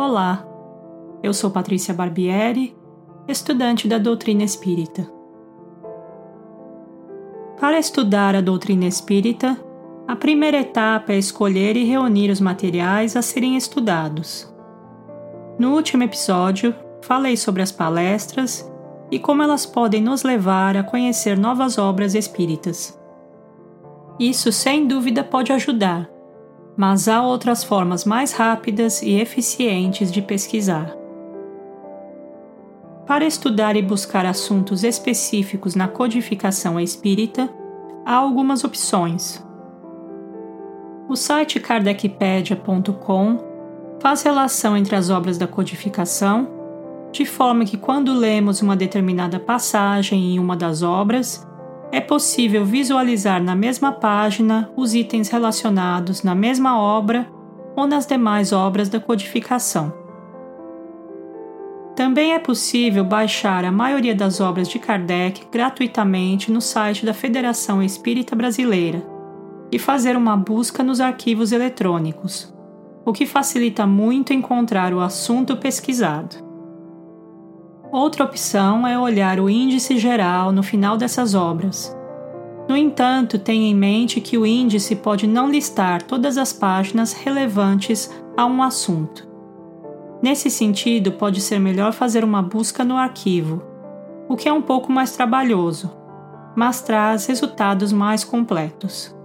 Olá, 0.00 0.46
eu 1.24 1.34
sou 1.34 1.50
Patrícia 1.50 1.92
Barbieri, 1.92 2.72
estudante 3.26 3.88
da 3.88 3.98
doutrina 3.98 4.44
espírita. 4.44 5.10
Para 7.60 7.80
estudar 7.80 8.36
a 8.36 8.40
doutrina 8.40 8.84
espírita, 8.84 9.58
a 10.06 10.14
primeira 10.14 10.58
etapa 10.58 11.14
é 11.14 11.18
escolher 11.18 11.76
e 11.76 11.82
reunir 11.82 12.30
os 12.30 12.40
materiais 12.40 13.16
a 13.16 13.22
serem 13.22 13.56
estudados. 13.56 14.48
No 15.58 15.74
último 15.74 16.04
episódio, 16.04 16.72
falei 17.02 17.36
sobre 17.36 17.62
as 17.62 17.72
palestras 17.72 18.72
e 19.10 19.18
como 19.18 19.42
elas 19.42 19.66
podem 19.66 20.00
nos 20.00 20.22
levar 20.22 20.76
a 20.76 20.84
conhecer 20.84 21.36
novas 21.36 21.76
obras 21.76 22.14
espíritas. 22.14 22.96
Isso 24.16 24.52
sem 24.52 24.86
dúvida 24.86 25.24
pode 25.24 25.52
ajudar 25.52 26.08
mas 26.78 27.08
há 27.08 27.20
outras 27.20 27.64
formas 27.64 28.04
mais 28.04 28.30
rápidas 28.30 29.02
e 29.02 29.20
eficientes 29.20 30.12
de 30.12 30.22
pesquisar. 30.22 30.96
Para 33.04 33.26
estudar 33.26 33.74
e 33.74 33.82
buscar 33.82 34.24
assuntos 34.24 34.84
específicos 34.84 35.74
na 35.74 35.88
codificação 35.88 36.78
espírita, 36.78 37.50
há 38.06 38.14
algumas 38.14 38.62
opções. 38.62 39.44
O 41.08 41.16
site 41.16 41.58
kardecpedia.com 41.58 43.38
faz 43.98 44.22
relação 44.22 44.76
entre 44.76 44.94
as 44.94 45.10
obras 45.10 45.36
da 45.36 45.48
codificação, 45.48 46.48
de 47.10 47.26
forma 47.26 47.64
que 47.64 47.76
quando 47.76 48.12
lemos 48.12 48.62
uma 48.62 48.76
determinada 48.76 49.40
passagem 49.40 50.34
em 50.34 50.38
uma 50.38 50.54
das 50.54 50.84
obras, 50.84 51.44
é 51.90 52.00
possível 52.00 52.64
visualizar 52.64 53.42
na 53.42 53.54
mesma 53.54 53.92
página 53.92 54.70
os 54.76 54.94
itens 54.94 55.28
relacionados 55.28 56.22
na 56.22 56.34
mesma 56.34 56.78
obra 56.78 57.26
ou 57.74 57.86
nas 57.86 58.06
demais 58.06 58.52
obras 58.52 58.88
da 58.88 59.00
codificação. 59.00 59.92
Também 61.96 62.32
é 62.32 62.38
possível 62.38 63.04
baixar 63.04 63.64
a 63.64 63.72
maioria 63.72 64.14
das 64.14 64.40
obras 64.40 64.68
de 64.68 64.78
Kardec 64.78 65.46
gratuitamente 65.50 66.52
no 66.52 66.60
site 66.60 67.04
da 67.04 67.12
Federação 67.12 67.82
Espírita 67.82 68.36
Brasileira 68.36 69.04
e 69.72 69.78
fazer 69.78 70.16
uma 70.16 70.36
busca 70.36 70.82
nos 70.82 71.00
arquivos 71.00 71.52
eletrônicos, 71.52 72.54
o 73.04 73.12
que 73.12 73.26
facilita 73.26 73.86
muito 73.86 74.32
encontrar 74.32 74.94
o 74.94 75.00
assunto 75.00 75.56
pesquisado. 75.56 76.47
Outra 77.90 78.24
opção 78.24 78.86
é 78.86 78.98
olhar 78.98 79.40
o 79.40 79.48
índice 79.48 79.96
geral 79.96 80.52
no 80.52 80.62
final 80.62 80.98
dessas 80.98 81.34
obras. 81.34 81.96
No 82.68 82.76
entanto, 82.76 83.38
tenha 83.38 83.66
em 83.66 83.74
mente 83.74 84.20
que 84.20 84.36
o 84.36 84.44
índice 84.44 84.94
pode 84.94 85.26
não 85.26 85.50
listar 85.50 86.02
todas 86.02 86.36
as 86.36 86.52
páginas 86.52 87.14
relevantes 87.14 88.10
a 88.36 88.44
um 88.44 88.62
assunto. 88.62 89.26
Nesse 90.22 90.50
sentido, 90.50 91.12
pode 91.12 91.40
ser 91.40 91.58
melhor 91.58 91.94
fazer 91.94 92.24
uma 92.24 92.42
busca 92.42 92.84
no 92.84 92.96
arquivo, 92.96 93.62
o 94.28 94.36
que 94.36 94.48
é 94.48 94.52
um 94.52 94.60
pouco 94.60 94.92
mais 94.92 95.12
trabalhoso, 95.12 95.90
mas 96.54 96.82
traz 96.82 97.24
resultados 97.24 97.90
mais 97.90 98.22
completos. 98.22 99.16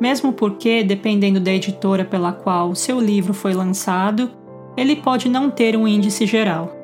Mesmo 0.00 0.32
porque, 0.32 0.82
dependendo 0.82 1.38
da 1.38 1.52
editora 1.52 2.04
pela 2.04 2.32
qual 2.32 2.70
o 2.70 2.76
seu 2.76 2.98
livro 2.98 3.34
foi 3.34 3.52
lançado, 3.52 4.30
ele 4.74 4.96
pode 4.96 5.28
não 5.28 5.50
ter 5.50 5.76
um 5.76 5.86
índice 5.86 6.24
geral. 6.24 6.81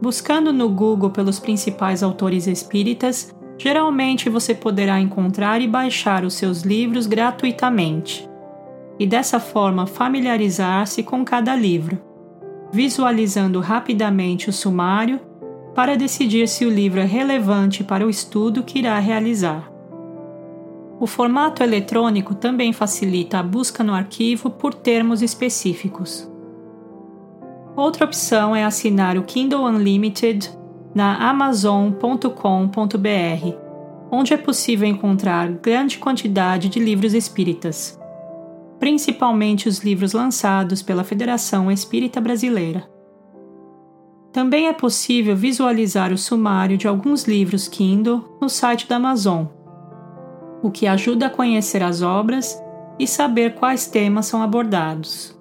Buscando 0.00 0.52
no 0.52 0.68
Google 0.68 1.10
pelos 1.10 1.38
principais 1.38 2.02
autores 2.02 2.46
espíritas, 2.46 3.34
geralmente 3.58 4.28
você 4.28 4.54
poderá 4.54 5.00
encontrar 5.00 5.60
e 5.62 5.66
baixar 5.66 6.24
os 6.24 6.34
seus 6.34 6.62
livros 6.62 7.06
gratuitamente. 7.06 8.28
E 8.98 9.06
dessa 9.06 9.40
forma 9.40 9.86
familiarizar-se 9.86 11.02
com 11.02 11.24
cada 11.24 11.54
livro, 11.56 11.98
visualizando 12.70 13.60
rapidamente 13.60 14.50
o 14.50 14.52
sumário 14.52 15.20
para 15.74 15.96
decidir 15.96 16.48
se 16.48 16.64
o 16.64 16.70
livro 16.70 17.00
é 17.00 17.04
relevante 17.04 17.84
para 17.84 18.06
o 18.06 18.10
estudo 18.10 18.62
que 18.62 18.78
irá 18.78 18.98
realizar. 18.98 19.70
O 20.98 21.06
formato 21.06 21.62
eletrônico 21.62 22.34
também 22.34 22.72
facilita 22.72 23.38
a 23.38 23.42
busca 23.42 23.84
no 23.84 23.92
arquivo 23.92 24.48
por 24.48 24.72
termos 24.72 25.20
específicos. 25.20 26.30
Outra 27.76 28.06
opção 28.06 28.56
é 28.56 28.64
assinar 28.64 29.18
o 29.18 29.22
Kindle 29.22 29.66
Unlimited 29.66 30.50
na 30.94 31.28
amazon.com.br, 31.28 32.26
onde 34.10 34.32
é 34.32 34.36
possível 34.38 34.88
encontrar 34.88 35.46
grande 35.48 35.98
quantidade 35.98 36.70
de 36.70 36.78
livros 36.78 37.12
espíritas, 37.12 38.00
principalmente 38.78 39.68
os 39.68 39.80
livros 39.80 40.14
lançados 40.14 40.80
pela 40.80 41.04
Federação 41.04 41.70
Espírita 41.70 42.18
Brasileira. 42.18 42.88
Também 44.32 44.68
é 44.68 44.72
possível 44.72 45.36
visualizar 45.36 46.14
o 46.14 46.18
sumário 46.18 46.78
de 46.78 46.88
alguns 46.88 47.24
livros 47.24 47.68
Kindle 47.68 48.38
no 48.40 48.48
site 48.48 48.88
da 48.88 48.96
Amazon, 48.96 49.44
o 50.62 50.70
que 50.70 50.86
ajuda 50.86 51.26
a 51.26 51.30
conhecer 51.30 51.82
as 51.82 52.00
obras 52.00 52.58
e 52.98 53.06
saber 53.06 53.54
quais 53.54 53.86
temas 53.86 54.24
são 54.24 54.40
abordados. 54.40 55.35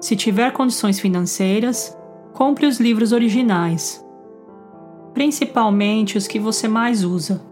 Se 0.00 0.14
tiver 0.14 0.52
condições 0.52 1.00
financeiras, 1.00 1.96
compre 2.32 2.66
os 2.66 2.78
livros 2.78 3.12
originais, 3.12 4.04
principalmente 5.12 6.16
os 6.16 6.28
que 6.28 6.38
você 6.38 6.68
mais 6.68 7.02
usa, 7.02 7.42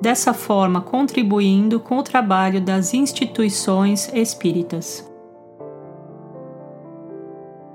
dessa 0.00 0.32
forma 0.32 0.80
contribuindo 0.80 1.78
com 1.78 1.98
o 1.98 2.02
trabalho 2.02 2.60
das 2.60 2.94
instituições 2.94 4.10
espíritas. 4.14 5.06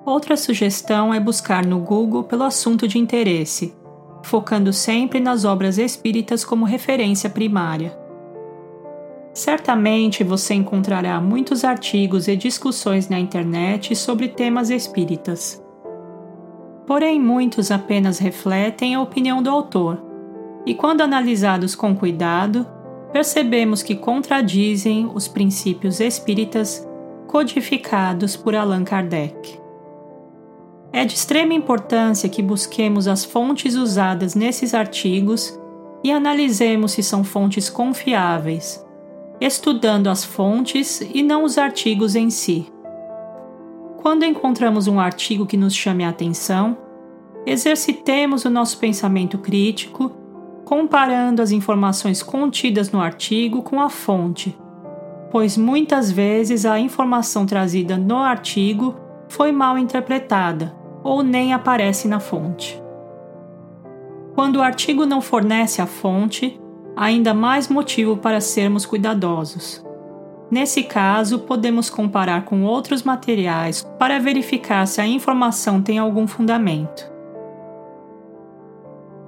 Outra 0.05 0.35
sugestão 0.35 1.13
é 1.13 1.19
buscar 1.19 1.63
no 1.63 1.79
Google 1.79 2.23
pelo 2.23 2.43
assunto 2.43 2.87
de 2.87 2.97
interesse, 2.97 3.75
focando 4.23 4.73
sempre 4.73 5.19
nas 5.19 5.45
obras 5.45 5.77
espíritas 5.77 6.43
como 6.43 6.65
referência 6.65 7.29
primária. 7.29 7.98
Certamente 9.39 10.21
você 10.21 10.53
encontrará 10.53 11.21
muitos 11.21 11.63
artigos 11.63 12.27
e 12.27 12.35
discussões 12.35 13.07
na 13.07 13.17
internet 13.17 13.95
sobre 13.95 14.27
temas 14.27 14.69
espíritas. 14.69 15.63
Porém, 16.85 17.21
muitos 17.21 17.71
apenas 17.71 18.19
refletem 18.19 18.95
a 18.95 19.01
opinião 19.01 19.41
do 19.41 19.49
autor, 19.49 19.97
e 20.65 20.75
quando 20.75 20.99
analisados 20.99 21.73
com 21.73 21.95
cuidado, 21.95 22.67
percebemos 23.13 23.81
que 23.81 23.95
contradizem 23.95 25.09
os 25.15 25.29
princípios 25.29 26.01
espíritas 26.01 26.85
codificados 27.25 28.35
por 28.35 28.53
Allan 28.53 28.83
Kardec. 28.83 29.57
É 30.91 31.05
de 31.05 31.13
extrema 31.13 31.53
importância 31.53 32.27
que 32.27 32.43
busquemos 32.43 33.07
as 33.07 33.23
fontes 33.23 33.75
usadas 33.75 34.35
nesses 34.35 34.73
artigos 34.73 35.57
e 36.03 36.11
analisemos 36.11 36.91
se 36.91 37.01
são 37.01 37.23
fontes 37.23 37.69
confiáveis 37.69 38.85
estudando 39.39 40.07
as 40.07 40.23
fontes 40.23 41.01
e 41.01 41.23
não 41.23 41.43
os 41.43 41.57
artigos 41.57 42.15
em 42.15 42.29
si. 42.29 42.71
Quando 43.97 44.23
encontramos 44.23 44.87
um 44.87 44.99
artigo 44.99 45.45
que 45.45 45.57
nos 45.57 45.75
chame 45.75 46.03
a 46.03 46.09
atenção, 46.09 46.77
exercitemos 47.45 48.45
o 48.45 48.49
nosso 48.49 48.77
pensamento 48.77 49.37
crítico, 49.37 50.11
comparando 50.65 51.41
as 51.41 51.51
informações 51.51 52.21
contidas 52.21 52.91
no 52.91 53.01
artigo 53.01 53.61
com 53.61 53.81
a 53.81 53.89
fonte, 53.89 54.57
pois 55.31 55.57
muitas 55.57 56.11
vezes 56.11 56.65
a 56.65 56.79
informação 56.79 57.45
trazida 57.45 57.97
no 57.97 58.17
artigo 58.17 58.95
foi 59.27 59.51
mal 59.51 59.77
interpretada 59.77 60.75
ou 61.03 61.23
nem 61.23 61.53
aparece 61.53 62.07
na 62.07 62.19
fonte. 62.19 62.81
Quando 64.33 64.57
o 64.57 64.61
artigo 64.61 65.05
não 65.05 65.21
fornece 65.21 65.81
a 65.81 65.85
fonte, 65.85 66.59
ainda 66.99 67.33
mais 67.33 67.69
motivo 67.69 68.17
para 68.17 68.41
sermos 68.41 68.85
cuidadosos. 68.85 69.81
Nesse 70.51 70.83
caso, 70.83 71.39
podemos 71.39 71.89
comparar 71.89 72.43
com 72.43 72.63
outros 72.63 73.03
materiais 73.03 73.87
para 73.97 74.19
verificar 74.19 74.85
se 74.85 74.99
a 74.99 75.07
informação 75.07 75.81
tem 75.81 75.97
algum 75.97 76.27
fundamento. 76.27 77.09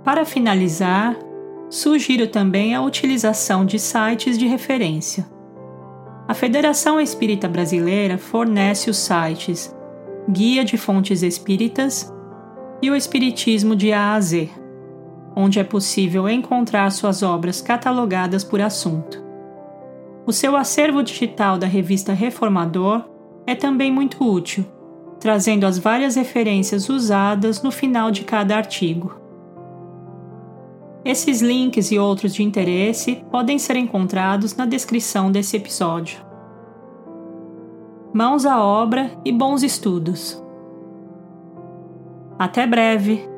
Para 0.03 0.25
finalizar, 0.25 1.15
sugiro 1.69 2.27
também 2.27 2.75
a 2.75 2.81
utilização 2.81 3.65
de 3.65 3.79
sites 3.79 4.37
de 4.37 4.47
referência. 4.47 5.25
A 6.27 6.33
Federação 6.33 6.99
Espírita 6.99 7.47
Brasileira 7.47 8.17
fornece 8.17 8.89
os 8.89 8.97
sites 8.97 9.73
Guia 10.29 10.65
de 10.65 10.77
Fontes 10.77 11.23
Espíritas 11.23 12.11
e 12.81 12.91
o 12.91 12.95
Espiritismo 12.97 13.77
de 13.77 13.93
A 13.93 14.13
a 14.13 14.19
Z 14.19 14.60
onde 15.35 15.59
é 15.59 15.63
possível 15.63 16.27
encontrar 16.27 16.91
suas 16.91 17.23
obras 17.23 17.61
catalogadas 17.61 18.43
por 18.43 18.61
assunto. 18.61 19.23
O 20.25 20.31
seu 20.31 20.55
acervo 20.55 21.01
digital 21.01 21.57
da 21.57 21.67
revista 21.67 22.13
Reformador 22.13 23.03
é 23.45 23.55
também 23.55 23.91
muito 23.91 24.23
útil, 24.23 24.65
trazendo 25.19 25.65
as 25.65 25.77
várias 25.77 26.15
referências 26.15 26.89
usadas 26.89 27.61
no 27.61 27.71
final 27.71 28.11
de 28.11 28.23
cada 28.23 28.55
artigo. 28.55 29.19
Esses 31.03 31.41
links 31.41 31.91
e 31.91 31.97
outros 31.97 32.33
de 32.33 32.43
interesse 32.43 33.23
podem 33.31 33.57
ser 33.57 33.75
encontrados 33.75 34.55
na 34.55 34.65
descrição 34.65 35.31
desse 35.31 35.57
episódio. 35.57 36.19
Mãos 38.13 38.45
à 38.45 38.63
obra 38.63 39.09
e 39.25 39.31
bons 39.31 39.63
estudos. 39.63 40.41
Até 42.37 42.67
breve! 42.67 43.30